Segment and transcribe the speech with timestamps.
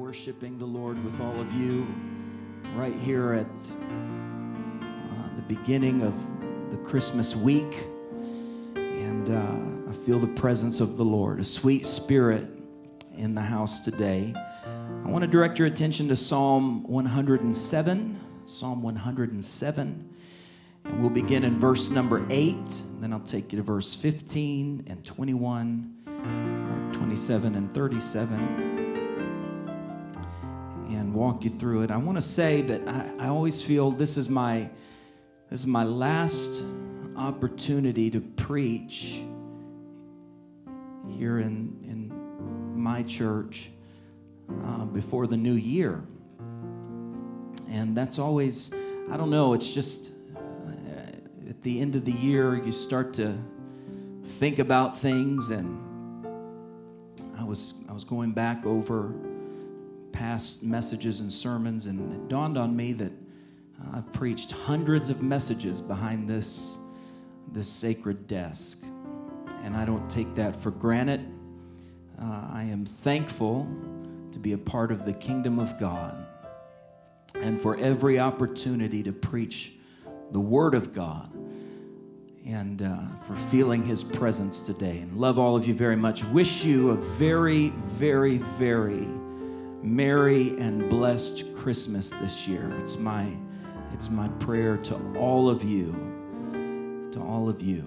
[0.00, 1.86] worshiping the Lord with all of you
[2.74, 6.14] right here at uh, the beginning of
[6.70, 7.84] the Christmas week.
[8.76, 12.46] And uh, I feel the presence of the Lord, a sweet spirit
[13.14, 14.32] in the house today.
[14.64, 18.20] I want to direct your attention to Psalm 107.
[18.46, 20.14] Psalm 107.
[20.86, 22.56] And we'll begin in verse number 8.
[23.00, 28.69] Then I'll take you to verse 15 and 21, 27 and 37
[31.14, 31.90] walk you through it.
[31.90, 34.68] I want to say that I, I always feel this is my
[35.50, 36.62] this is my last
[37.16, 39.22] opportunity to preach
[41.08, 43.70] here in in my church
[44.64, 46.02] uh, before the new year,
[47.68, 48.72] and that's always
[49.10, 49.54] I don't know.
[49.54, 53.36] It's just uh, at the end of the year you start to
[54.38, 55.86] think about things and.
[57.38, 59.14] I was I was going back over
[60.12, 63.12] past messages and sermons, and it dawned on me that
[63.92, 66.78] I've preached hundreds of messages behind this,
[67.52, 68.82] this sacred desk.
[69.64, 71.26] And I don't take that for granted.
[72.20, 73.66] Uh, I am thankful
[74.32, 76.26] to be a part of the kingdom of God
[77.34, 79.72] and for every opportunity to preach
[80.32, 81.32] the Word of God
[82.46, 84.98] and uh, for feeling His presence today.
[84.98, 86.24] And love all of you very much.
[86.24, 89.06] Wish you a very, very, very
[89.82, 92.72] merry and blessed Christmas this year.
[92.78, 93.32] It's my
[93.92, 95.92] it's my prayer to all of you.
[97.12, 97.84] To all of you.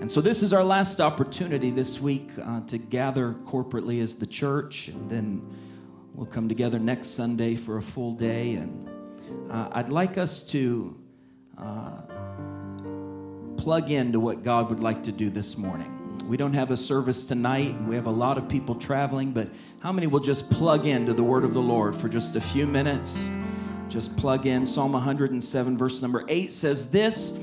[0.00, 4.26] And so this is our last opportunity this week uh, to gather corporately as the
[4.26, 5.42] church and then
[6.14, 8.88] we'll come together next Sunday for a full day and
[9.50, 10.96] uh, I'd like us to
[11.58, 12.02] uh,
[13.56, 15.95] plug into what God would like to do this morning.
[16.24, 19.48] We don't have a service tonight, we have a lot of people traveling, but
[19.80, 22.66] how many will just plug into the word of the Lord for just a few
[22.66, 23.28] minutes?
[23.88, 24.66] Just plug in.
[24.66, 27.38] Psalm 107, verse number 8 says this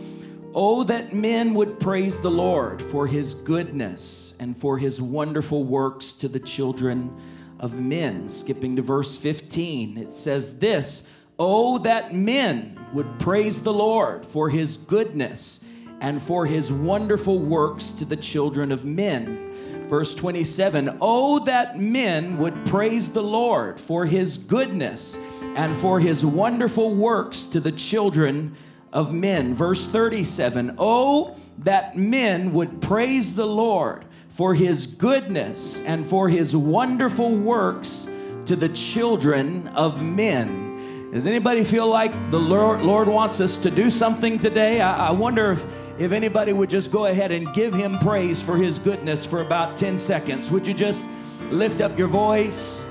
[0.55, 6.11] Oh, that men would praise the Lord for his goodness and for his wonderful works
[6.13, 7.15] to the children
[7.59, 8.27] of men.
[8.29, 11.07] Skipping to verse 15, it says this
[11.39, 15.63] Oh, that men would praise the Lord for his goodness
[16.03, 19.87] and for his wonderful works to the children of men.
[19.87, 25.17] Verse 27 Oh, that men would praise the Lord for his goodness
[25.55, 28.55] and for his wonderful works to the children
[28.91, 29.55] of men.
[29.55, 36.53] Verse 37 Oh, that men would praise the Lord for his goodness and for his
[36.53, 38.09] wonderful works
[38.45, 41.11] to the children of men.
[41.13, 44.81] Does anybody feel like the Lord, Lord wants us to do something today?
[44.81, 45.63] I, I wonder if
[45.97, 49.77] if anybody would just go ahead and give him praise for his goodness for about
[49.77, 50.49] 10 seconds.
[50.49, 51.05] Would you just
[51.51, 52.85] lift up your voice,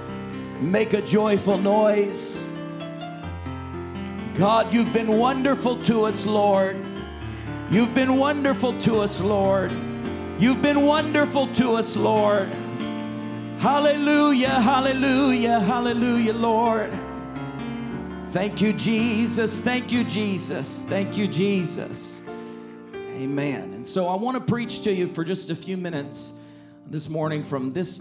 [0.61, 2.51] make a joyful noise?
[4.35, 6.77] God, you've been wonderful to us, Lord.
[7.71, 9.73] You've been wonderful to us, Lord.
[10.39, 12.49] You've been wonderful to us, Lord.
[13.59, 16.93] Hallelujah, hallelujah, hallelujah, Lord.
[18.31, 19.61] Thank you, Jesus.
[19.61, 20.85] Thank you, Jesus.
[20.89, 22.22] Thank you, Jesus.
[23.13, 23.75] Amen.
[23.75, 26.33] And so I want to preach to you for just a few minutes
[26.87, 28.01] this morning from this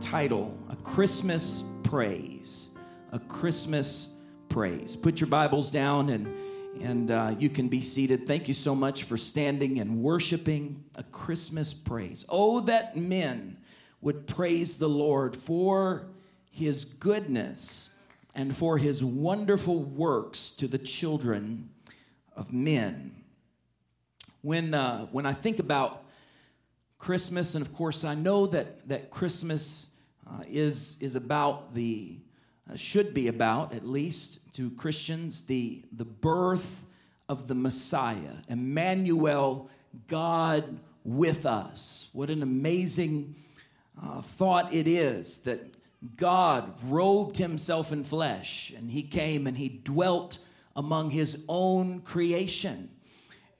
[0.00, 2.70] title A Christmas Praise.
[3.12, 4.14] A Christmas
[4.48, 4.96] Praise.
[4.96, 6.34] Put your Bibles down and
[6.82, 8.26] and uh, you can be seated.
[8.26, 12.24] Thank you so much for standing and worshiping a Christmas praise.
[12.28, 13.56] Oh, that men
[14.00, 16.06] would praise the Lord for
[16.50, 17.90] his goodness
[18.34, 21.68] and for his wonderful works to the children
[22.34, 23.19] of men
[24.42, 26.04] when, uh, when I think about
[26.98, 29.88] Christmas, and of course, I know that, that Christmas
[30.26, 32.16] uh, is, is about the,
[32.70, 36.84] uh, should be about, at least to Christians, the, the birth
[37.28, 39.70] of the Messiah, Emmanuel,
[40.08, 42.08] God with us.
[42.12, 43.34] What an amazing
[44.02, 45.60] uh, thought it is that
[46.16, 50.38] God robed himself in flesh and he came and he dwelt
[50.76, 52.90] among his own creation.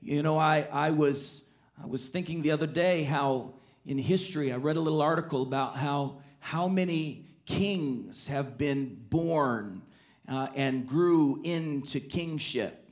[0.03, 1.45] You know, I, I, was,
[1.83, 3.53] I was thinking the other day how
[3.85, 9.83] in history, I read a little article about how, how many kings have been born
[10.27, 12.89] uh, and grew into kingship.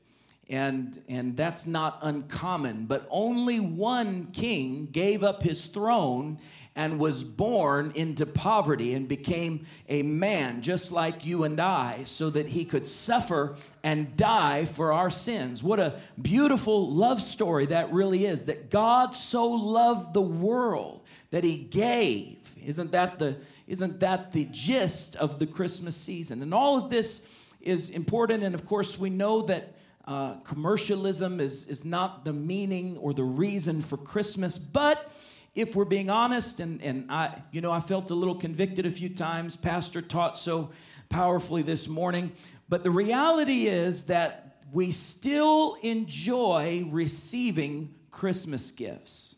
[0.51, 6.39] And, and that's not uncommon, but only one king gave up his throne
[6.79, 12.31] and was born into poverty and became a man just like you and I so
[12.31, 15.61] that he could suffer and die for our sins.
[15.61, 21.01] What a beautiful love story that really is that God so loved the world
[21.33, 22.39] that he gave.
[22.65, 26.43] Isn't that the isn't that the gist of the Christmas season?
[26.43, 27.27] And all of this
[27.61, 28.45] is important.
[28.45, 29.75] And of course, we know that
[30.07, 34.57] uh, commercialism is, is not the meaning or the reason for Christmas.
[34.57, 35.13] But
[35.59, 38.91] if we're being honest, and, and I, you know, I felt a little convicted a
[38.91, 39.57] few times.
[39.57, 40.71] Pastor taught so
[41.09, 42.33] powerfully this morning.
[42.69, 49.35] But the reality is that we still enjoy receiving Christmas gifts.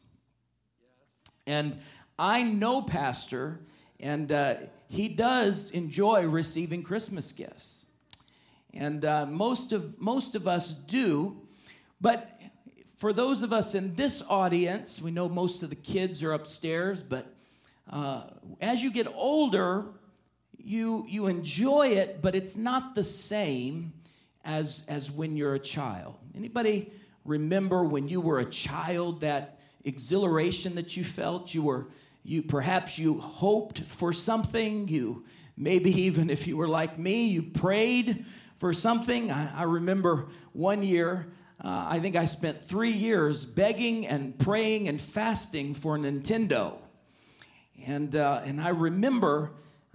[1.46, 1.78] And
[2.18, 3.60] I know Pastor,
[3.98, 4.54] and uh,
[4.88, 7.86] he does enjoy receiving Christmas gifts
[8.72, 11.40] and uh, most of most of us do.
[12.00, 12.39] But
[13.00, 17.00] for those of us in this audience, we know most of the kids are upstairs.
[17.00, 17.34] But
[17.88, 18.24] uh,
[18.60, 19.86] as you get older,
[20.58, 23.94] you you enjoy it, but it's not the same
[24.44, 26.16] as as when you're a child.
[26.36, 26.92] Anybody
[27.24, 31.54] remember when you were a child that exhilaration that you felt?
[31.54, 31.86] You were
[32.22, 34.88] you perhaps you hoped for something.
[34.88, 35.24] You
[35.56, 38.26] maybe even if you were like me, you prayed
[38.58, 39.30] for something.
[39.30, 44.88] I, I remember one year, uh, I think I spent three years begging and praying
[44.88, 46.78] and fasting for Nintendo.
[47.86, 49.50] And, uh, and I remember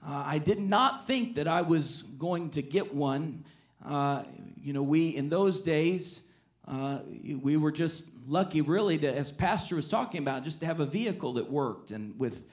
[0.07, 3.43] uh, I did not think that I was going to get one.
[3.83, 4.23] Uh,
[4.61, 6.21] you know, we, in those days,
[6.67, 6.99] uh,
[7.41, 10.85] we were just lucky, really, to, as Pastor was talking about, just to have a
[10.85, 12.43] vehicle that worked and with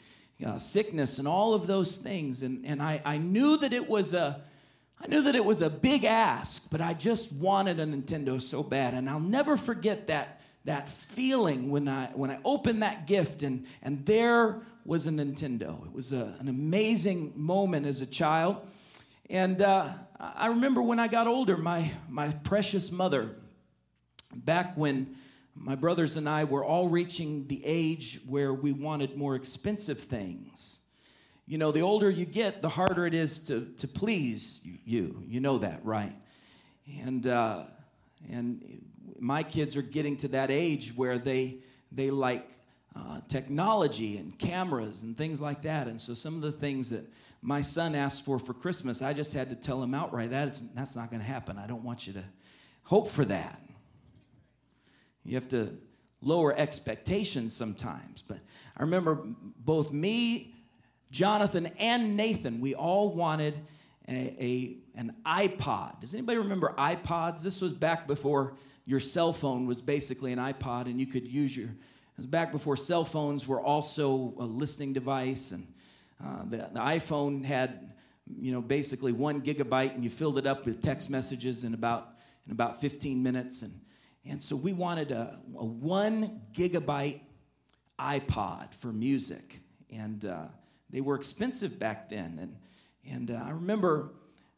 [0.45, 2.43] uh, sickness and all of those things.
[2.43, 4.43] And, and I, I knew that it was a,
[5.03, 8.63] I knew that it was a big ask, but I just wanted a Nintendo so
[8.63, 8.95] bad.
[8.95, 13.67] And I'll never forget that, that feeling when I, when I opened that gift and,
[13.83, 15.85] and there was a Nintendo.
[15.87, 18.65] It was a, an amazing moment as a child.
[19.29, 23.35] And uh, I remember when I got older, my, my precious mother,
[24.33, 25.17] back when
[25.57, 30.79] my brothers and I were all reaching the age where we wanted more expensive things
[31.47, 35.23] you know, the older you get, the harder it is to, to please you.
[35.27, 36.15] You know that, right?
[37.01, 37.65] And, uh,
[38.31, 38.85] and
[39.19, 41.59] my kids are getting to that age where they,
[41.91, 42.49] they like
[42.95, 45.89] uh, technology and cameras and things like that.
[45.89, 47.09] And so some of the things that
[47.41, 50.95] my son asked for for Christmas, I just had to tell him outright that that's
[50.95, 51.59] not going to happen.
[51.59, 52.25] I don't want you to
[52.85, 53.61] hope for that.
[55.25, 55.77] You have to
[56.21, 58.23] lower expectations sometimes.
[58.23, 58.39] But
[58.77, 59.21] I remember
[59.59, 60.55] both me
[61.13, 63.55] Jonathan and Nathan, we all wanted
[64.09, 66.01] a, a, an iPod.
[66.01, 67.43] Does anybody remember iPods?
[67.43, 68.55] This was back before
[68.87, 71.67] your cell phone was basically an iPod, and you could use your.
[71.67, 75.67] It was back before cell phones were also a listening device, and
[76.25, 77.93] uh, the, the iPhone had,
[78.41, 82.09] you know, basically one gigabyte, and you filled it up with text messages in about
[82.47, 83.79] in about 15 minutes, and
[84.25, 87.21] and so we wanted a, a one gigabyte
[88.01, 89.61] iPod for music,
[89.91, 90.47] and uh,
[90.93, 92.39] they were expensive back then.
[92.41, 92.57] And,
[93.11, 94.13] and uh, I remember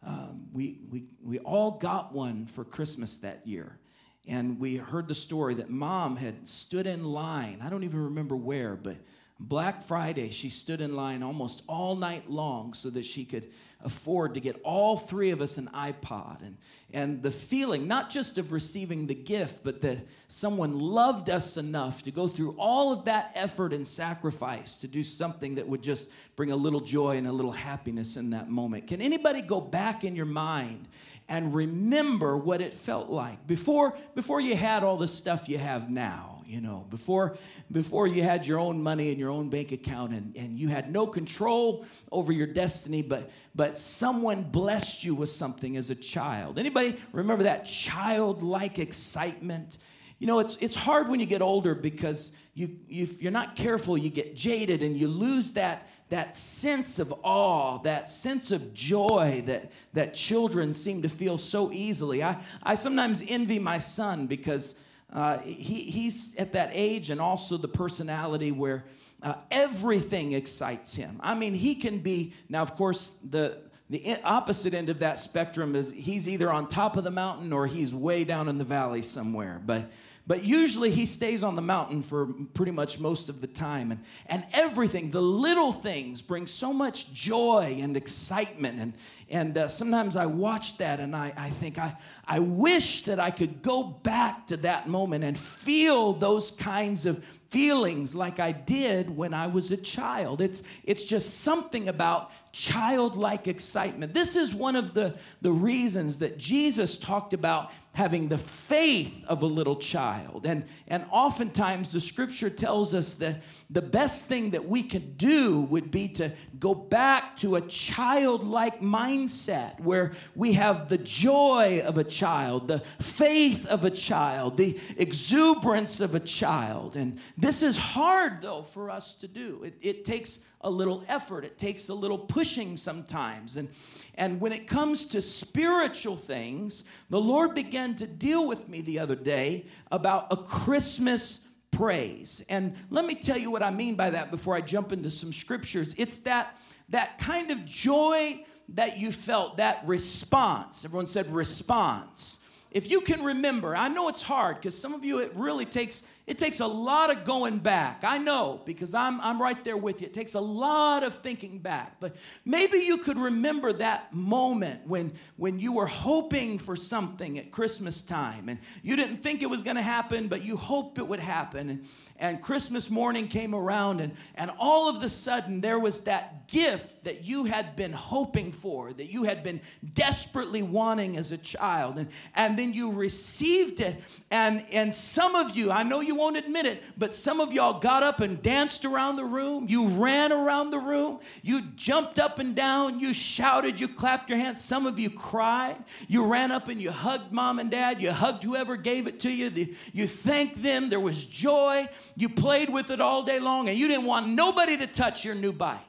[0.06, 3.78] um, we, we, we all got one for Christmas that year.
[4.26, 7.60] And we heard the story that mom had stood in line.
[7.62, 8.96] I don't even remember where, but
[9.40, 13.50] Black Friday, she stood in line almost all night long so that she could
[13.82, 16.40] afford to get all three of us an iPod.
[16.40, 16.56] And,
[16.92, 19.98] and the feeling, not just of receiving the gift, but that
[20.28, 25.02] someone loved us enough to go through all of that effort and sacrifice to do
[25.02, 28.86] something that would just bring a little joy and a little happiness in that moment.
[28.86, 30.86] Can anybody go back in your mind
[31.28, 35.90] and remember what it felt like before, before you had all the stuff you have
[35.90, 36.33] now?
[36.46, 37.36] You know, before,
[37.72, 40.92] before you had your own money in your own bank account and, and you had
[40.92, 46.58] no control over your destiny, but, but someone blessed you with something as a child.
[46.58, 49.78] Anybody remember that childlike excitement?
[50.18, 53.98] You know, it's, it's hard when you get older because you, if you're not careful,
[53.98, 59.42] you get jaded and you lose that, that sense of awe, that sense of joy
[59.46, 62.22] that, that children seem to feel so easily.
[62.22, 64.76] I, I sometimes envy my son because
[65.14, 68.84] uh, he, he's at that age and also the personality where
[69.22, 71.20] uh, everything excites him.
[71.22, 75.76] I mean, he can be, now, of course, the, the opposite end of that spectrum
[75.76, 79.02] is he's either on top of the mountain or he's way down in the valley
[79.02, 79.62] somewhere.
[79.64, 79.90] But
[80.26, 83.92] but usually he stays on the mountain for pretty much most of the time.
[83.92, 88.80] And, and everything, the little things, bring so much joy and excitement.
[88.80, 88.92] And,
[89.28, 93.30] and uh, sometimes I watch that and I, I think, I, I wish that I
[93.30, 99.14] could go back to that moment and feel those kinds of feelings like I did
[99.14, 100.40] when I was a child.
[100.40, 104.14] It's, it's just something about childlike excitement.
[104.14, 109.42] This is one of the, the reasons that Jesus talked about having the faith of
[109.42, 110.46] a little child.
[110.46, 115.62] And, and oftentimes the scripture tells us that the best thing that we could do
[115.62, 121.98] would be to go back to a childlike mindset where we have the joy of
[121.98, 126.96] a child, the faith of a child, the exuberance of a child.
[126.96, 129.62] And this is hard, though, for us to do.
[129.64, 133.56] It, it takes a little effort, it takes a little pushing sometimes.
[133.56, 133.68] And,
[134.16, 138.98] and when it comes to spiritual things, the Lord began to deal with me the
[138.98, 142.44] other day about a Christmas praise.
[142.48, 145.32] And let me tell you what I mean by that before I jump into some
[145.32, 145.94] scriptures.
[145.98, 146.56] It's that
[146.90, 150.84] that kind of joy that you felt, that response.
[150.84, 152.42] Everyone said response.
[152.70, 156.04] If you can remember, I know it's hard because some of you it really takes
[156.26, 158.00] it takes a lot of going back.
[158.02, 160.06] I know because I'm, I'm right there with you.
[160.06, 162.00] It takes a lot of thinking back.
[162.00, 162.16] But
[162.46, 168.00] maybe you could remember that moment when, when you were hoping for something at Christmas
[168.00, 171.20] time and you didn't think it was going to happen, but you hoped it would
[171.20, 171.68] happen.
[171.68, 176.48] And, and Christmas morning came around, and, and all of the sudden there was that
[176.48, 179.60] gift that you had been hoping for, that you had been
[179.92, 181.98] desperately wanting as a child.
[181.98, 184.00] And, and then you received it.
[184.30, 187.78] And, and some of you, I know you won't admit it, but some of y'all
[187.78, 189.66] got up and danced around the room.
[189.68, 191.20] You ran around the room.
[191.42, 193.00] You jumped up and down.
[193.00, 193.80] You shouted.
[193.80, 194.62] You clapped your hands.
[194.62, 195.76] Some of you cried.
[196.08, 198.00] You ran up and you hugged mom and dad.
[198.00, 199.74] You hugged whoever gave it to you.
[199.92, 200.88] You thanked them.
[200.88, 201.88] There was joy.
[202.16, 205.34] You played with it all day long and you didn't want nobody to touch your
[205.34, 205.80] new bike.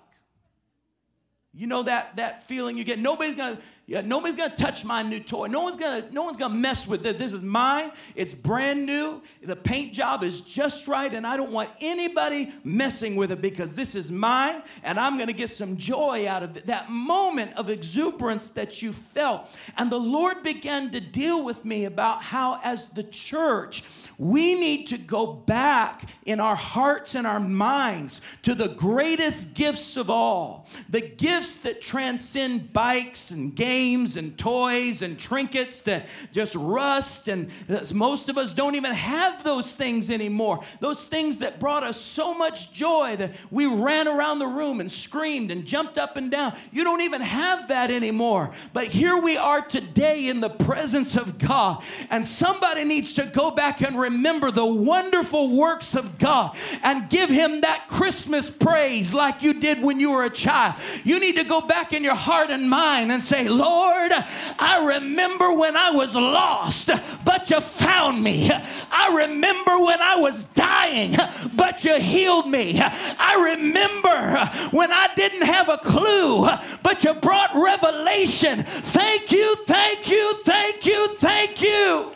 [1.56, 3.00] You know that, that feeling you get.
[3.00, 5.46] Nobody's gonna yeah, nobody's gonna touch my new toy.
[5.46, 7.20] No one's gonna, no one's gonna mess with it.
[7.20, 7.92] This is mine.
[8.16, 9.22] It's brand new.
[9.44, 13.76] The paint job is just right, and I don't want anybody messing with it because
[13.76, 16.66] this is mine, and I'm gonna get some joy out of it.
[16.66, 19.50] That moment of exuberance that you felt.
[19.78, 23.84] And the Lord began to deal with me about how, as the church,
[24.18, 29.96] we need to go back in our hearts and our minds to the greatest gifts
[29.96, 36.08] of all, the gifts that transcend bikes and games games and toys and trinkets that
[36.32, 37.28] just rust.
[37.28, 37.50] And
[37.94, 40.62] most of us don't even have those things anymore.
[40.80, 44.90] Those things that brought us so much joy that we ran around the room and
[44.90, 46.56] screamed and jumped up and down.
[46.72, 48.52] You don't even have that anymore.
[48.72, 51.84] But here we are today in the presence of God.
[52.10, 57.30] And somebody needs to go back and remember the wonderful works of God and give
[57.30, 60.76] Him that Christmas praise like you did when you were a child.
[61.04, 64.12] You need to go back in your heart and mind and say, Lord, Lord,
[64.60, 66.92] I remember when I was lost,
[67.24, 68.52] but you found me.
[68.52, 71.16] I remember when I was dying,
[71.56, 72.80] but you healed me.
[72.80, 76.48] I remember when I didn't have a clue,
[76.84, 78.64] but you brought revelation.
[78.64, 82.12] Thank you, thank you, thank you, thank you.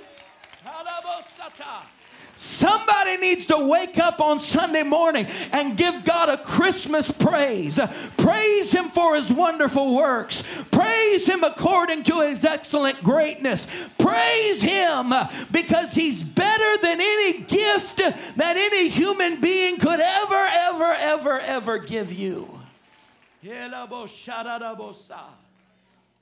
[2.39, 7.77] Somebody needs to wake up on Sunday morning and give God a Christmas praise.
[8.15, 10.41] Praise Him for His wonderful works.
[10.71, 13.67] Praise Him according to His excellent greatness.
[13.97, 15.11] Praise Him
[15.51, 21.77] because He's better than any gift that any human being could ever, ever, ever, ever
[21.77, 22.57] give you.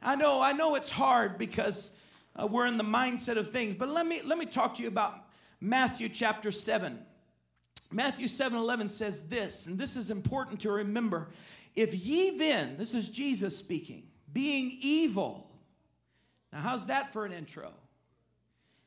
[0.02, 1.92] I know, I know it's hard because
[2.36, 4.88] uh, we're in the mindset of things, but let me let me talk to you
[4.88, 5.27] about
[5.60, 7.00] Matthew chapter 7.
[7.92, 11.30] Matthew 7 11 says this, and this is important to remember.
[11.76, 15.50] If ye then, this is Jesus speaking, being evil.
[16.52, 17.72] Now, how's that for an intro?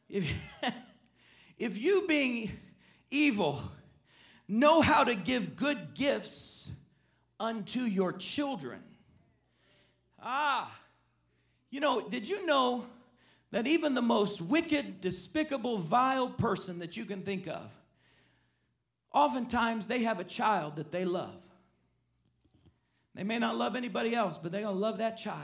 [0.09, 0.31] If,
[1.59, 2.53] if you, being
[3.11, 3.63] evil,
[4.49, 6.71] know how to give good gifts
[7.39, 8.83] unto your children.
[10.23, 10.71] Ah,
[11.71, 12.85] you know, did you know
[13.51, 17.71] that even the most wicked, despicable, vile person that you can think of,
[19.13, 21.43] oftentimes they have a child that they love.
[23.15, 25.39] They may not love anybody else, but they're going to love that child.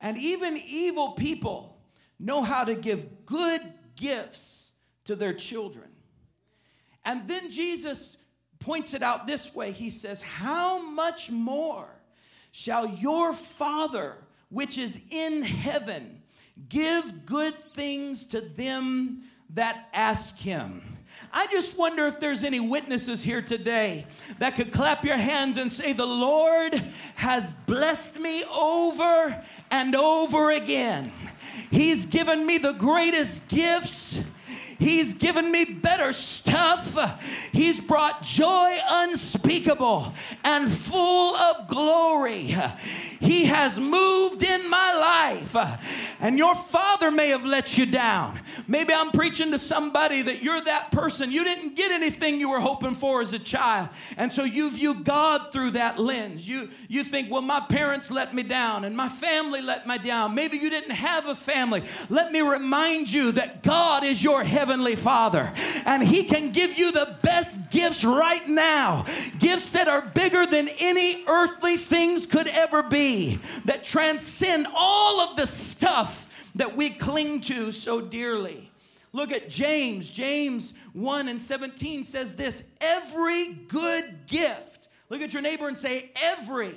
[0.00, 1.76] And even evil people
[2.18, 3.60] know how to give good
[3.96, 4.72] gifts
[5.06, 5.88] to their children.
[7.04, 8.16] And then Jesus
[8.60, 11.88] points it out this way He says, How much more
[12.52, 14.16] shall your Father,
[14.48, 16.22] which is in heaven,
[16.68, 20.94] Give good things to them that ask him.
[21.32, 24.06] I just wonder if there's any witnesses here today
[24.38, 26.74] that could clap your hands and say, The Lord
[27.14, 31.12] has blessed me over and over again.
[31.70, 34.20] He's given me the greatest gifts.
[34.78, 37.20] He's given me better stuff.
[37.52, 42.56] He's brought joy unspeakable and full of glory.
[43.20, 45.56] He has moved in my life.
[45.56, 45.76] Uh,
[46.20, 48.40] and your father may have let you down.
[48.66, 51.30] Maybe I'm preaching to somebody that you're that person.
[51.30, 53.88] You didn't get anything you were hoping for as a child.
[54.16, 56.48] And so you view God through that lens.
[56.48, 60.34] You, you think, well, my parents let me down and my family let me down.
[60.34, 61.82] Maybe you didn't have a family.
[62.08, 65.52] Let me remind you that God is your heavenly father
[65.84, 69.04] and he can give you the best gifts right now.
[69.38, 73.13] Gifts that are bigger than any earthly things could ever be,
[73.64, 78.70] that transcend all of the stuff that we cling to so dearly.
[79.12, 80.10] Look at James.
[80.10, 84.88] James 1 and 17 says this every good gift.
[85.08, 86.74] Look at your neighbor and say, every.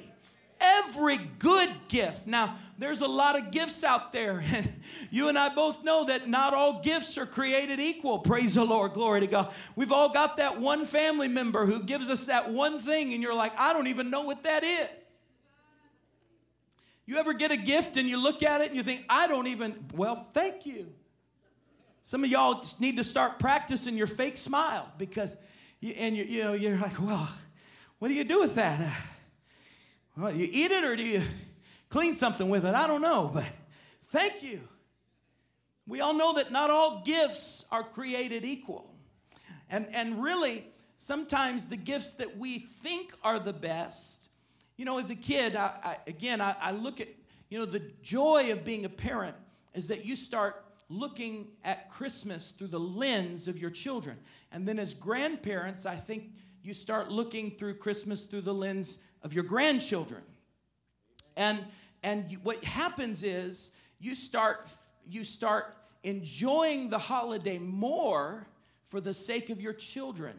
[0.59, 2.25] Every good gift.
[2.25, 4.71] Now, there's a lot of gifts out there, and
[5.11, 8.19] you and I both know that not all gifts are created equal.
[8.19, 8.93] Praise the Lord.
[8.93, 9.53] Glory to God.
[9.75, 13.35] We've all got that one family member who gives us that one thing, and you're
[13.35, 14.87] like, I don't even know what that is.
[17.07, 19.47] You ever get a gift and you look at it and you think, I don't
[19.47, 20.87] even, well, thank you.
[22.01, 25.35] Some of y'all need to start practicing your fake smile because,
[25.79, 27.29] you, and you, you know, you're like, well,
[27.99, 28.81] what do you do with that?
[28.81, 28.91] Uh,
[30.17, 31.21] well, you eat it or do you
[31.89, 32.75] clean something with it?
[32.75, 33.45] I don't know, but
[34.09, 34.59] thank you.
[35.87, 38.93] We all know that not all gifts are created equal.
[39.69, 40.65] And, and really,
[40.97, 44.26] sometimes the gifts that we think are the best
[44.77, 47.09] you know, as a kid, I, I, again, I, I look at,
[47.49, 49.35] you know, the joy of being a parent
[49.73, 54.17] is that you start looking at Christmas through the lens of your children.
[54.51, 56.31] And then as grandparents, I think
[56.63, 60.21] you start looking through Christmas through the lens of your grandchildren.
[61.35, 61.65] And
[62.03, 64.69] and you, what happens is you start
[65.09, 68.47] you start enjoying the holiday more
[68.89, 70.35] for the sake of your children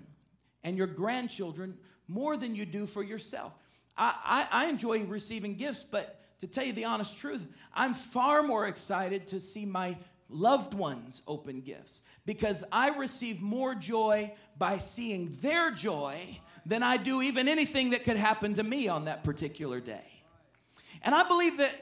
[0.65, 1.77] and your grandchildren
[2.07, 3.53] more than you do for yourself.
[3.99, 8.69] I, I, enjoy receiving gifts, but to tell you the honest truth, I'm far more
[8.69, 9.97] excited to see my
[10.31, 16.17] loved ones open gifts because I receive more joy by seeing their joy
[16.65, 20.07] than I do even anything that could happen to me on that particular day.
[21.03, 21.75] And I believe that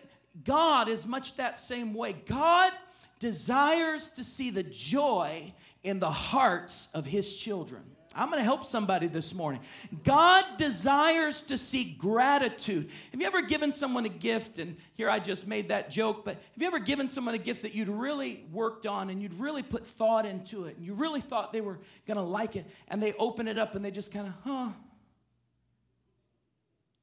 [0.45, 2.15] God is much that same way.
[2.27, 2.73] God
[3.19, 5.53] desires to see the joy
[5.83, 7.83] in the hearts of his children.
[8.17, 9.61] I'm going to help somebody this morning.
[10.03, 12.89] God desires to see gratitude.
[13.13, 14.59] Have you ever given someone a gift?
[14.59, 17.63] And here I just made that joke, but have you ever given someone a gift
[17.63, 21.21] that you'd really worked on and you'd really put thought into it and you really
[21.21, 24.13] thought they were going to like it and they open it up and they just
[24.13, 24.69] kind of, huh?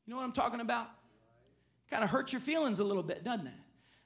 [0.05, 0.89] You know what I'm talking about?
[1.89, 3.53] Kind of hurts your feelings a little bit, doesn't it?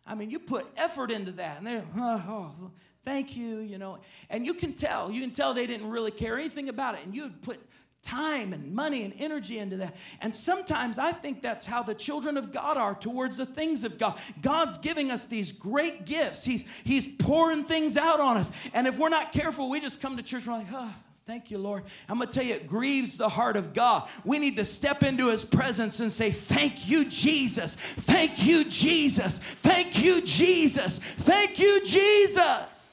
[0.05, 2.23] I mean, you put effort into that, and they're, oh,
[2.61, 2.71] oh,
[3.07, 3.99] thank you, you know.
[4.29, 7.05] And you can tell, you can tell they didn't really care anything about it.
[7.05, 7.57] And you would put
[8.03, 9.95] time and money and energy into that.
[10.19, 13.97] And sometimes I think that's how the children of God are towards the things of
[13.97, 14.19] God.
[14.41, 16.43] God's giving us these great gifts.
[16.43, 18.51] He's He's pouring things out on us.
[18.73, 20.93] And if we're not careful, we just come to church and we're like, oh,
[21.25, 21.83] Thank you, Lord.
[22.07, 24.07] I'm going to tell you, it grieves the heart of God.
[24.23, 27.75] We need to step into His presence and say, Thank you, Jesus.
[28.01, 29.39] Thank you, Jesus.
[29.61, 30.99] Thank you, Jesus.
[30.99, 32.86] Thank you, Jesus.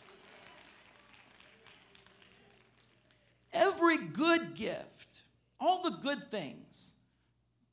[3.54, 5.22] Every good gift,
[5.58, 6.92] all the good things,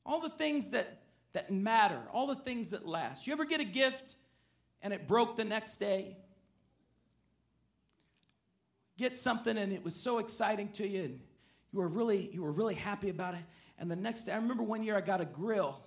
[0.06, 1.02] all the things that,
[1.34, 3.26] that matter, all the things that last.
[3.26, 4.14] You ever get a gift
[4.80, 6.16] and it broke the next day?
[9.02, 11.20] get something and it was so exciting to you and
[11.72, 13.40] you were really you were really happy about it
[13.78, 15.82] and the next day i remember one year i got a grill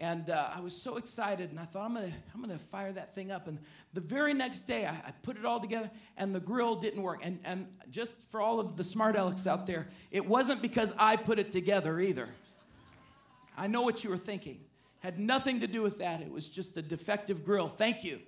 [0.00, 3.14] and uh, i was so excited and i thought i'm gonna i'm gonna fire that
[3.14, 3.46] thing up.
[3.46, 3.58] And
[3.92, 7.20] the very next day I, I, put it all together and the grill didn't work.
[7.22, 11.14] And, and just for all of the smart alecks out there it wasn't because i
[11.14, 12.28] put it together either.
[13.56, 14.60] I know what you were thinking.
[15.00, 16.22] Had nothing to do with that.
[16.22, 17.68] It was just a defective grill.
[17.68, 18.20] Thank you.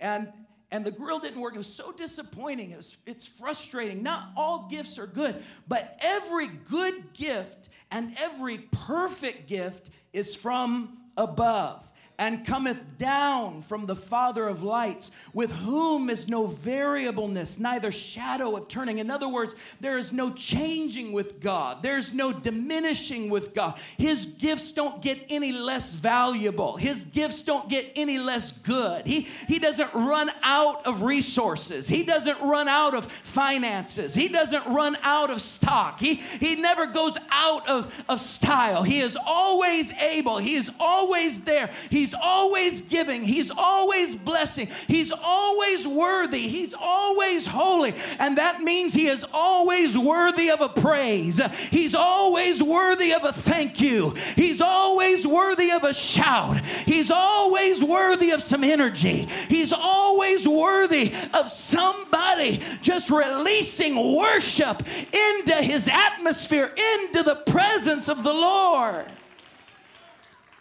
[0.00, 0.32] And
[0.70, 1.54] and the grill didn't work.
[1.54, 2.72] It was so disappointing.
[2.72, 4.02] It was, it's frustrating.
[4.02, 10.98] Not all gifts are good, but every good gift and every perfect gift is from
[11.16, 17.90] above and cometh down from the Father of lights, with whom is no variableness, neither
[17.90, 18.98] shadow of turning.
[18.98, 23.78] In other words, there is no changing with God, there's no diminishing with God.
[23.98, 29.06] His gifts don't get any less valuable, His gifts don't get any less good.
[29.06, 34.66] He, he doesn't run out of resources, He doesn't run out of finances, He doesn't
[34.66, 38.84] run out of stock, He, he never goes out of, of style.
[38.84, 41.70] He is always able, He is always there.
[41.90, 47.94] He He's always giving, He's always blessing, He's always worthy, He's always holy.
[48.18, 51.40] And that means He is always worthy of a praise.
[51.70, 54.10] He's always worthy of a thank you.
[54.36, 56.62] He's always worthy of a shout.
[56.84, 59.26] He's always worthy of some energy.
[59.48, 68.22] He's always worthy of somebody just releasing worship into His atmosphere, into the presence of
[68.22, 69.06] the Lord.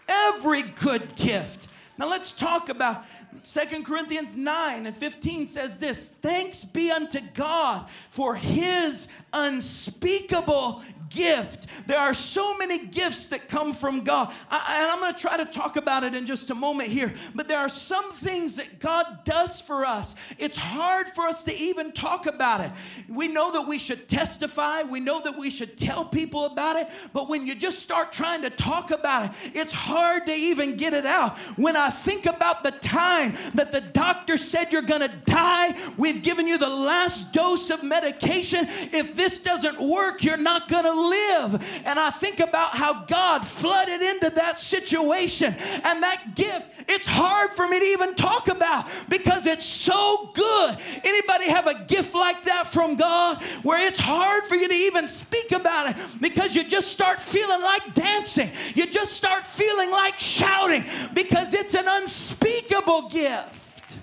[0.07, 1.67] Every good gift.
[1.97, 3.05] Now let's talk about
[3.43, 10.81] Second Corinthians 9 and 15 says this Thanks be unto God for his unspeakable
[11.13, 11.67] gift.
[11.87, 14.33] There are so many gifts that come from God.
[14.49, 17.13] I, and I'm going to try to talk about it in just a moment here.
[17.35, 20.15] But there are some things that God does for us.
[20.37, 22.71] It's hard for us to even talk about it.
[23.09, 26.89] We know that we should testify, we know that we should tell people about it.
[27.13, 30.93] But when you just start trying to talk about it, it's hard to even get
[30.93, 31.37] it out.
[31.57, 36.21] When I think about the time that the doctor said you're going to die, we've
[36.21, 38.67] given you the last dose of medication.
[38.91, 41.63] If this doesn't work, you're not going to live.
[41.85, 46.67] And I think about how God flooded into that situation and that gift.
[46.87, 50.77] It's hard for me to even talk about because it's so good.
[51.03, 55.07] Anybody have a gift like that from God where it's hard for you to even
[55.07, 58.51] speak about it because you just start feeling like dancing.
[58.73, 63.97] You just start feeling like shouting because it's an unspeakable gift.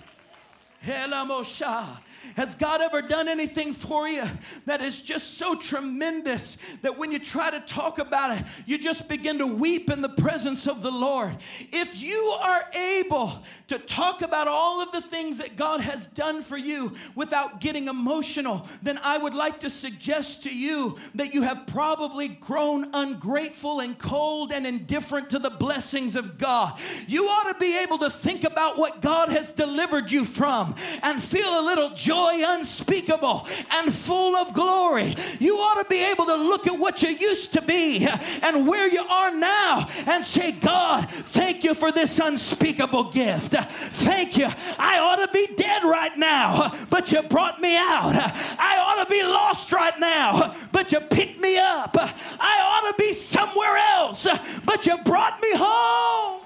[2.37, 4.25] Has God ever done anything for you
[4.67, 9.09] that is just so tremendous that when you try to talk about it, you just
[9.09, 11.37] begin to weep in the presence of the Lord?
[11.73, 16.43] If you are able to talk about all of the things that God has done
[16.43, 21.43] for you without getting emotional, then I would like to suggest to you that you
[21.43, 26.79] have probably grown ungrateful and cold and indifferent to the blessings of God.
[27.07, 31.23] You ought to be able to think about what God has delivered you from and
[31.23, 35.15] feel a little joy joy unspeakable and full of glory.
[35.39, 38.05] You ought to be able to look at what you used to be
[38.43, 43.53] and where you are now and say, God, thank you for this unspeakable gift.
[43.53, 44.49] Thank you.
[44.77, 48.17] I ought to be dead right now, but you brought me out.
[48.59, 51.97] I ought to be lost right now, but you picked me up.
[51.97, 54.27] I ought to be somewhere else,
[54.65, 56.40] but you brought me home.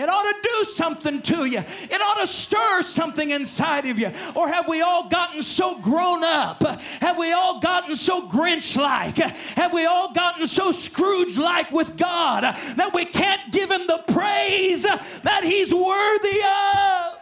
[0.00, 1.58] It ought to do something to you.
[1.58, 4.10] It ought to stir something inside of you.
[4.34, 6.62] Or have we all gotten so grown up?
[7.02, 9.18] Have we all gotten so Grinch like?
[9.18, 13.98] Have we all gotten so Scrooge like with God that we can't give Him the
[14.10, 17.18] praise that He's worthy of?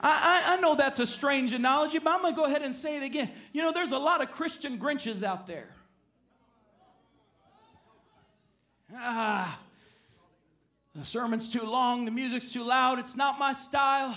[0.00, 2.98] I, I, know that's a strange analogy, but I'm going to go ahead and say
[2.98, 3.30] it again.
[3.54, 5.73] You know, there's a lot of Christian Grinches out there.
[8.96, 9.58] Ah,
[10.94, 14.14] the sermon's too long, the music's too loud, it's not my style.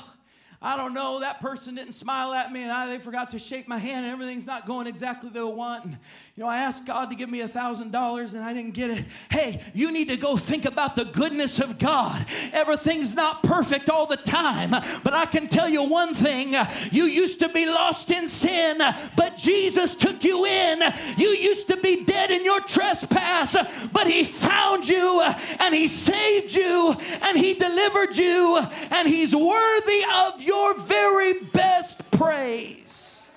[0.59, 3.67] I don't know, that person didn't smile at me and I, they forgot to shake
[3.67, 5.85] my hand and everything's not going exactly the way I want.
[5.85, 5.97] And,
[6.35, 8.89] you know, I asked God to give me a thousand dollars and I didn't get
[8.89, 9.05] it.
[9.29, 12.25] Hey, you need to go think about the goodness of God.
[12.53, 14.71] Everything's not perfect all the time,
[15.03, 16.55] but I can tell you one thing.
[16.91, 18.79] You used to be lost in sin,
[19.15, 20.81] but Jesus took you in.
[21.17, 23.55] You used to be dead in your trespass,
[23.93, 25.21] but he found you
[25.59, 28.57] and he saved you and he delivered you
[28.89, 33.27] and he's worthy of your very best praise.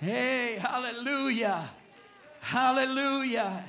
[0.00, 1.68] Hey, hallelujah.
[2.40, 3.64] Hallelujah.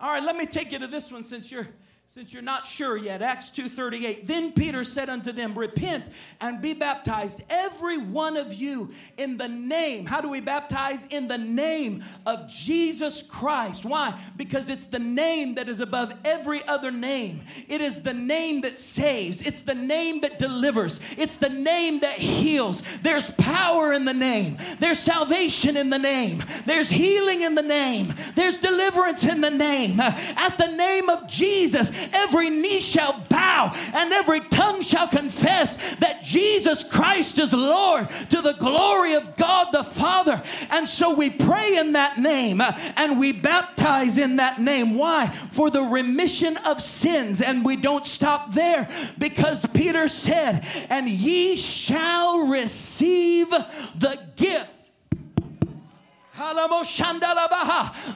[0.00, 1.68] All right, let me take you to this one since you're
[2.12, 6.10] since you're not sure yet acts 2.38 then peter said unto them repent
[6.42, 11.06] and be baptized every one of you in the name how do we baptize?
[11.06, 13.84] In the name of jesus christ.
[13.84, 14.18] Why?
[14.36, 17.42] Because it's the name that is above every other name.
[17.68, 19.42] It is the name that saves.
[19.42, 21.00] It's the name that delivers.
[21.16, 22.82] It's the name that heals.
[23.02, 24.58] There's power in the name.
[24.78, 26.44] There's salvation in the name.
[26.66, 28.14] There's healing in the name.
[28.34, 30.00] There's deliverance in the name.
[30.00, 36.22] At the name of jesus every knee shall bow and every tongue shall confess that
[36.22, 40.42] Jesus Christ is Lord to the glory of God the Father.
[40.70, 44.96] And so we pray in that name uh, and we baptize in that name.
[44.96, 45.28] Why?
[45.52, 47.40] For the remission of sins.
[47.40, 48.88] And we don't stop there
[49.18, 54.81] because Peter said, And ye shall receive the gift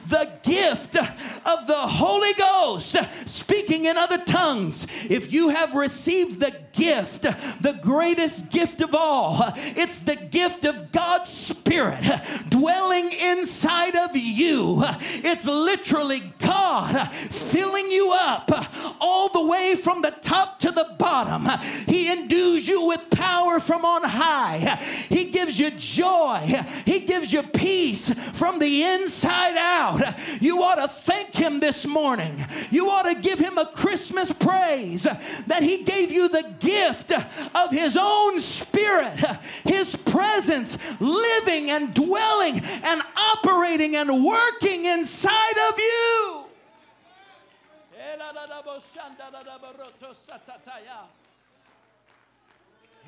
[0.07, 4.87] the gift of the Holy Ghost, speaking in other tongues.
[5.09, 10.91] If you have received the gift, the greatest gift of all, it's the gift of
[10.91, 12.03] God's Spirit
[12.49, 14.83] dwelling inside of you.
[15.23, 18.51] It's literally God filling you up
[18.99, 21.47] all the way from the top to the bottom.
[21.85, 24.75] He endues you with power from on high.
[25.09, 26.65] He gives you joy.
[26.85, 30.15] He gives you peace from the inside out.
[30.41, 32.45] You ought to thank Him this morning.
[32.71, 37.71] You ought to give Him a Christmas praise that He gave you the gift of
[37.71, 39.17] His own Spirit,
[39.63, 46.43] His presence living and dwelling and operating and working inside of you.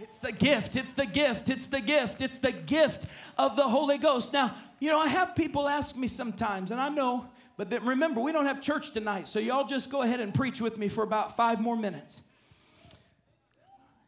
[0.02, 3.06] It's the gift, it's the gift, it's the gift, it's the gift
[3.38, 4.32] of the Holy Ghost.
[4.32, 7.26] Now, you know, I have people ask me sometimes, and I know,
[7.58, 10.62] but that, remember, we don't have church tonight, so y'all just go ahead and preach
[10.62, 12.22] with me for about five more minutes.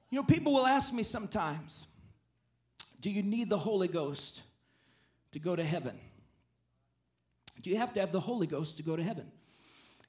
[0.10, 1.86] You know, people will ask me sometimes,
[3.02, 4.44] do you need the Holy Ghost
[5.34, 6.00] to go to heaven?
[7.62, 9.30] Do you have to have the Holy Ghost to go to heaven?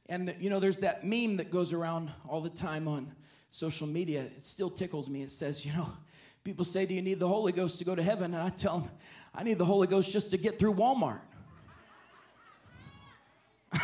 [0.09, 3.13] And, you know, there's that meme that goes around all the time on
[3.53, 4.23] social media.
[4.23, 5.23] It still tickles me.
[5.23, 5.93] It says, you know,
[6.43, 8.35] people say, Do you need the Holy Ghost to go to heaven?
[8.35, 8.91] And I tell them,
[9.33, 11.21] I need the Holy Ghost just to get through Walmart.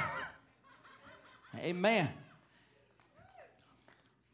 [1.58, 2.08] Amen.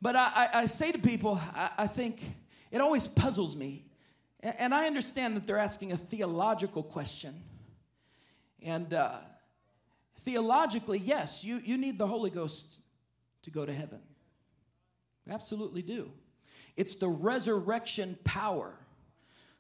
[0.01, 2.23] But I, I, I, say to people, I, I, think
[2.71, 3.87] it always puzzles me.
[4.41, 7.43] And, and, I understand that they're asking a theological question.
[8.63, 9.19] And uh,
[10.21, 12.81] theologically, yes, you, you need the Holy Ghost
[13.45, 14.01] to go to heaven.
[15.31, 16.11] Absolutely do.
[16.77, 18.75] It's the resurrection power.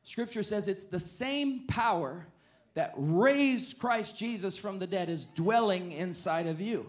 [0.03, 2.27] Scripture says it's the same power
[2.74, 6.87] that raised Christ Jesus from the dead is dwelling inside of you.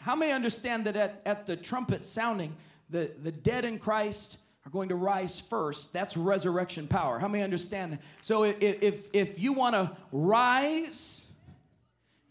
[0.00, 2.56] How many understand that at, at the trumpet sounding,
[2.90, 5.92] the, the dead in Christ are going to rise first?
[5.92, 7.18] That's resurrection power.
[7.18, 8.00] How many understand that?
[8.22, 11.26] So if, if, if you want to rise,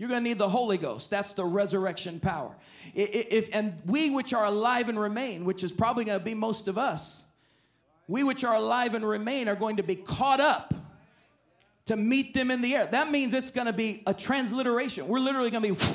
[0.02, 1.12] you're going to need the Holy Ghost.
[1.12, 2.56] That's the resurrection power.
[2.96, 6.68] If, and we which are alive and remain, which is probably going to be most
[6.68, 7.24] of us,
[8.08, 10.74] we which are alive and remain are going to be caught up
[11.86, 12.88] to meet them in the air.
[12.88, 15.08] That means it's going to be a transliteration.
[15.08, 15.92] We're literally going to be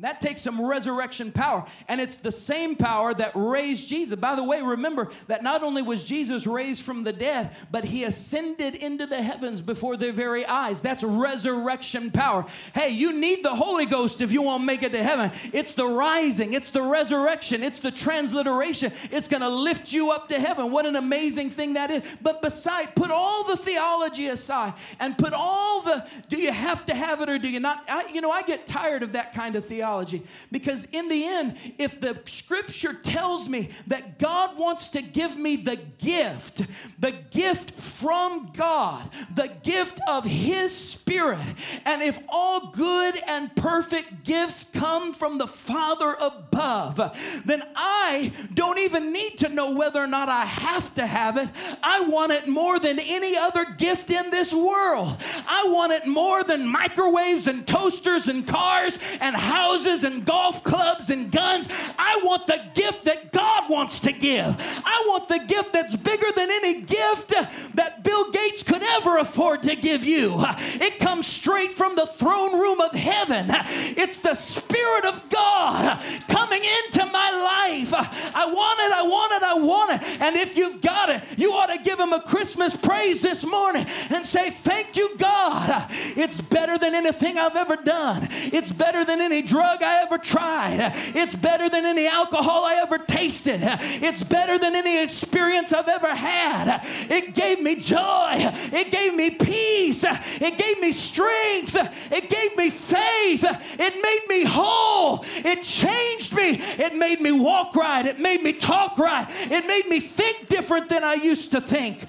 [0.00, 1.66] that takes some resurrection power.
[1.86, 4.18] And it's the same power that raised Jesus.
[4.18, 8.04] By the way, remember that not only was Jesus raised from the dead, but he
[8.04, 10.80] ascended into the heavens before their very eyes.
[10.80, 12.46] That's resurrection power.
[12.74, 15.32] Hey, you need the Holy Ghost if you want to make it to heaven.
[15.52, 18.92] It's the rising, it's the resurrection, it's the transliteration.
[19.10, 20.70] It's going to lift you up to heaven.
[20.70, 22.02] What an amazing thing that is.
[22.22, 26.94] But beside, put all the theology aside and put all the do you have to
[26.94, 27.84] have it or do you not?
[27.88, 30.22] I, you know, I get tired of that kind of theology theology.
[30.52, 35.56] Because in the end, if the scripture tells me that God wants to give me
[35.56, 36.62] the gift,
[36.98, 41.44] the gift from God, the gift of His Spirit,
[41.84, 46.96] and if all good and perfect gifts come from the Father above,
[47.44, 51.48] then I don't even need to know whether or not I have to have it.
[51.82, 55.16] I want it more than any other gift in this world.
[55.48, 60.62] I want it more than microwaves and toasters and cars and houses houses and golf
[60.62, 61.68] clubs and guns.
[61.98, 64.56] I want the gift that God wants to give.
[64.58, 67.32] I want the gift that's bigger than any gift
[67.74, 70.34] that Bill Gates could ever afford to give you.
[70.80, 73.46] It comes straight from the throne room of heaven.
[73.50, 77.92] It's the Spirit of God coming into my life.
[77.94, 80.20] I want it, I want it, I want it.
[80.20, 83.86] And if you've got it, you ought to give Him a Christmas praise this morning
[84.10, 85.86] and say, Thank you, God.
[86.16, 90.18] It's better than anything I've ever done, it's better than any drug drug I ever
[90.18, 90.92] tried.
[91.14, 93.60] It's better than any alcohol I ever tasted.
[93.62, 96.84] It's better than any experience I've ever had.
[97.08, 98.36] It gave me joy.
[98.72, 100.04] It gave me peace.
[100.04, 101.76] It gave me strength.
[102.10, 103.44] It gave me faith.
[103.44, 105.24] It made me whole.
[105.36, 106.60] It changed me.
[106.60, 108.06] It made me walk right.
[108.06, 109.26] It made me talk right.
[109.50, 112.06] It made me think different than I used to think.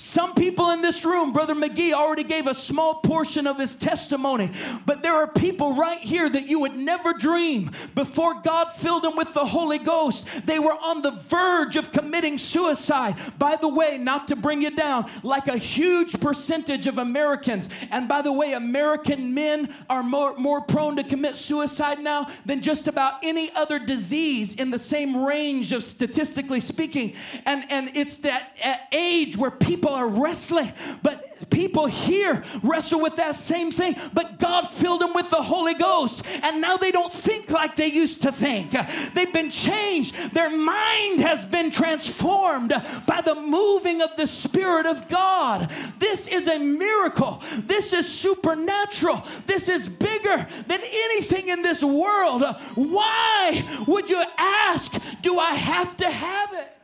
[0.00, 4.50] Some people in this room, Brother McGee already gave a small portion of his testimony,
[4.86, 9.14] but there are people right here that you would never dream before God filled them
[9.14, 10.26] with the Holy Ghost.
[10.46, 13.16] They were on the verge of committing suicide.
[13.38, 18.08] By the way, not to bring you down, like a huge percentage of Americans, and
[18.08, 22.88] by the way, American men are more, more prone to commit suicide now than just
[22.88, 27.12] about any other disease in the same range of statistically speaking.
[27.44, 28.56] And, and it's that
[28.92, 30.72] age where people are wrestling.
[31.02, 35.74] But people here wrestle with that same thing, but God filled them with the Holy
[35.74, 36.22] Ghost.
[36.42, 38.74] And now they don't think like they used to think.
[39.14, 40.14] They've been changed.
[40.32, 42.70] Their mind has been transformed
[43.06, 45.70] by the moving of the Spirit of God.
[45.98, 47.42] This is a miracle.
[47.58, 49.26] This is supernatural.
[49.46, 52.42] This is bigger than anything in this world.
[52.74, 56.79] Why would you ask, Do I have to have it?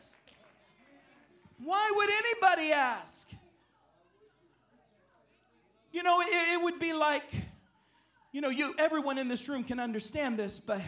[1.66, 3.28] Why would anybody ask?
[5.90, 7.28] You know, it, it, would be like,
[8.30, 10.80] you know, you everyone in this room can understand this, but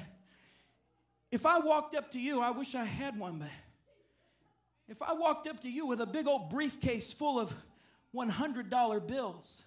[1.32, 3.48] if I walked up to you, I wish I had one, but
[4.88, 7.52] if I walked up to you with a big old briefcase full of
[8.14, 9.64] $100 bills,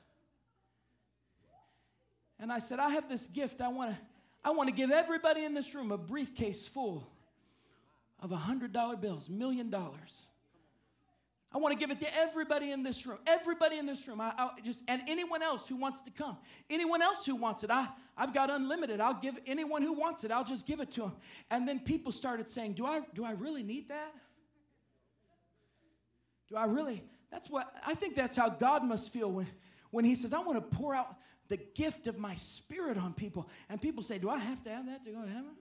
[2.39, 3.97] and I said, I have this gift, I want to
[4.45, 7.05] I want to give everybody in this room a briefcase full
[8.21, 10.27] of $100 bills, million dollars.
[11.53, 13.17] I want to give it to everybody in this room.
[13.27, 14.21] Everybody in this room.
[14.21, 16.37] I, I, just and anyone else who wants to come.
[16.69, 17.69] Anyone else who wants it.
[17.69, 19.01] I, I've got unlimited.
[19.01, 20.31] I'll give anyone who wants it.
[20.31, 21.13] I'll just give it to them.
[21.49, 24.13] And then people started saying, "Do I do I really need that?
[26.47, 28.15] Do I really?" That's what I think.
[28.15, 29.47] That's how God must feel when
[29.89, 31.17] when He says, "I want to pour out
[31.49, 34.85] the gift of my Spirit on people." And people say, "Do I have to have
[34.85, 35.57] that to go to heaven?"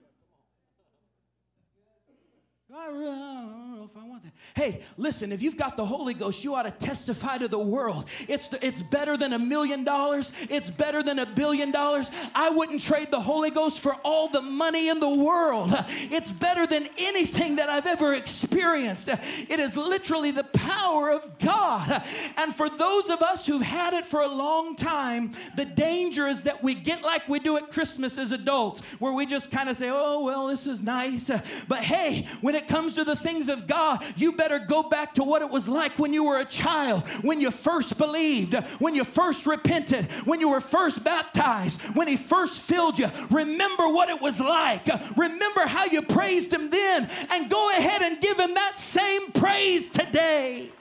[2.73, 4.31] I don't know if I want that.
[4.55, 8.05] Hey, listen, if you've got the Holy Ghost, you ought to testify to the world.
[8.29, 12.09] It's, the, it's better than a million dollars, it's better than a billion dollars.
[12.33, 15.73] I wouldn't trade the Holy Ghost for all the money in the world.
[16.11, 19.09] It's better than anything that I've ever experienced.
[19.49, 22.03] It is literally the power of God.
[22.37, 26.43] And for those of us who've had it for a long time, the danger is
[26.43, 29.75] that we get like we do at Christmas as adults, where we just kind of
[29.75, 31.29] say, oh, well, this is nice.
[31.67, 35.15] But hey, when it it comes to the things of God, you better go back
[35.15, 38.95] to what it was like when you were a child, when you first believed, when
[38.95, 43.09] you first repented, when you were first baptized, when He first filled you.
[43.29, 44.87] Remember what it was like.
[45.17, 49.87] Remember how you praised Him then, and go ahead and give Him that same praise
[49.87, 50.71] today.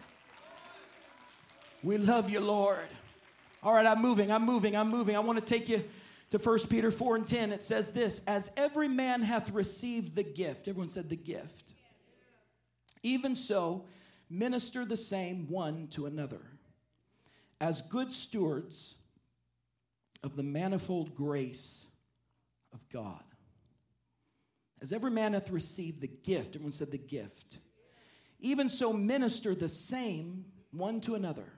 [1.83, 2.89] We love you, Lord.
[3.63, 5.17] All right, I'm moving, I'm moving, I'm moving.
[5.17, 5.83] I want to take you
[6.31, 7.53] to 1 Peter 4 and 10.
[7.53, 11.73] It says this As every man hath received the gift, everyone said the gift.
[13.03, 13.85] Even so,
[14.29, 16.43] minister the same one to another,
[17.61, 18.97] as good stewards
[20.23, 21.87] of the manifold grace
[22.73, 23.23] of God.
[24.83, 27.59] As every man hath received the gift, everyone said the gift,
[28.39, 31.53] even so minister the same one to another,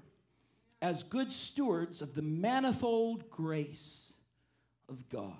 [0.80, 4.14] as good stewards of the manifold grace
[4.88, 5.34] of God.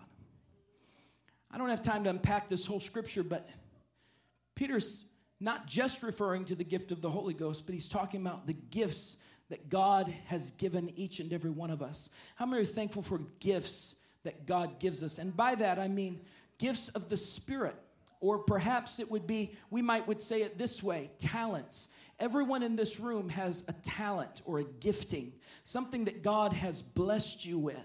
[1.50, 3.48] I don't have time to unpack this whole scripture, but
[4.55, 5.05] Peter's
[5.40, 8.57] not just referring to the gift of the Holy Ghost, but he's talking about the
[8.70, 9.16] gifts
[9.50, 12.09] that God has given each and every one of us.
[12.37, 15.18] How many are thankful for gifts that God gives us?
[15.18, 16.20] And by that, I mean
[16.59, 17.76] gifts of the Spirit.
[18.20, 21.88] Or perhaps it would be, we might would say it this way, talents.
[22.20, 25.33] Everyone in this room has a talent or a gifting,
[25.64, 27.76] something that God has blessed you with.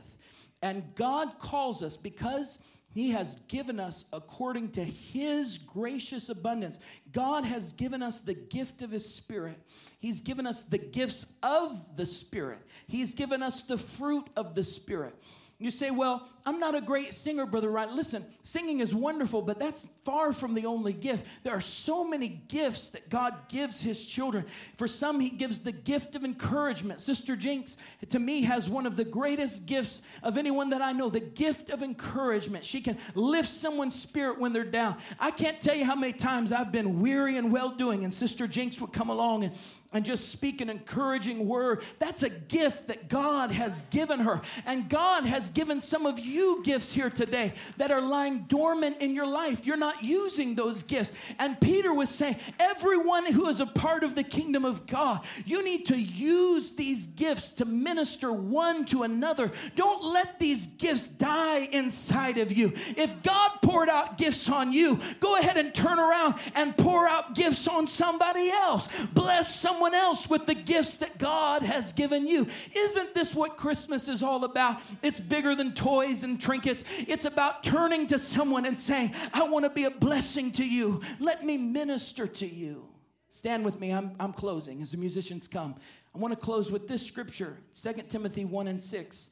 [0.62, 2.60] And God calls us because
[2.98, 6.80] he has given us according to His gracious abundance.
[7.12, 9.60] God has given us the gift of His Spirit.
[10.00, 12.58] He's given us the gifts of the Spirit.
[12.88, 15.14] He's given us the fruit of the Spirit.
[15.60, 17.96] You say, Well, I'm not a great singer, Brother Ryan.
[17.96, 21.26] Listen, singing is wonderful, but that's far from the only gift.
[21.44, 24.46] There are so many gifts that God gives His children.
[24.76, 27.02] For some, He gives the gift of encouragement.
[27.02, 27.76] Sister Jinx,
[28.08, 31.72] to me, has one of the greatest gifts of anyone that I know the gift
[31.72, 32.64] of encouragement.
[32.64, 34.98] She can lift someone's spirit when they're down.
[35.20, 38.48] I can't tell you how many times I've been weary and well doing, and Sister
[38.48, 39.56] Jinx would come along and
[39.94, 41.84] and just speak an encouraging word.
[41.98, 44.42] That's a gift that God has given her.
[44.66, 49.14] And God has given some of you gifts here today that are lying dormant in
[49.14, 49.66] your life.
[49.66, 51.12] You're not using those gifts.
[51.40, 55.64] And Peter was saying, everyone who is a part of the kingdom of God, you
[55.64, 59.52] need to use these gifts to minister one to another.
[59.76, 62.74] Don't let these gifts die inside of you.
[62.96, 67.36] If God poured out gifts on you, go ahead and turn around and pour out
[67.36, 68.88] gifts on somebody else.
[69.14, 72.48] Bless someone else with the gifts that God has given you.
[72.76, 74.82] Isn't this what Christmas is all about?
[75.02, 76.84] It's bigger than toys and trinkets.
[77.08, 81.02] It's about turning to someone and saying, I want to be a blessing to you.
[81.20, 82.88] Let me minister to you.
[83.30, 83.94] Stand with me.
[83.94, 85.76] I'm, I'm closing as the musicians come.
[86.16, 89.30] I want to close with this scripture 2 Timothy 1 and 6.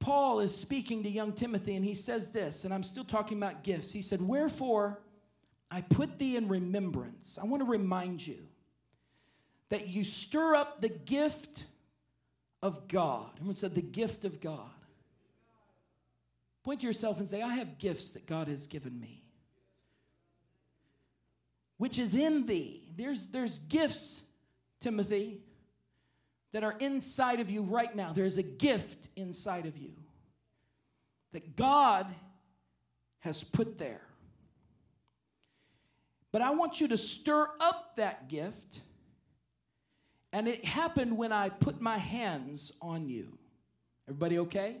[0.00, 3.62] Paul is speaking to young Timothy, and he says this, and I'm still talking about
[3.62, 3.92] gifts.
[3.92, 4.98] He said, Wherefore
[5.70, 7.38] I put thee in remembrance.
[7.40, 8.38] I want to remind you
[9.68, 11.66] that you stir up the gift
[12.62, 13.30] of God.
[13.36, 14.70] Everyone said, the gift of God.
[16.62, 19.24] Point to yourself and say, I have gifts that God has given me,
[21.78, 22.88] which is in thee.
[22.96, 24.20] There's, there's gifts,
[24.80, 25.40] Timothy,
[26.52, 28.12] that are inside of you right now.
[28.12, 29.90] There's a gift inside of you
[31.32, 32.06] that God
[33.20, 34.02] has put there.
[36.30, 38.80] But I want you to stir up that gift.
[40.32, 43.38] And it happened when I put my hands on you.
[44.08, 44.78] Everybody okay?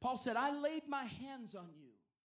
[0.00, 1.89] Paul said, I laid my hands on you